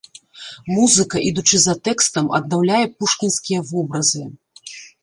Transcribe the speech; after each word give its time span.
Музыка, 0.75 1.21
ідучы 1.29 1.57
за 1.67 1.75
тэкстам, 1.89 2.33
аднаўляе 2.41 2.83
пушкінскія 2.97 3.59
вобразы. 3.73 4.29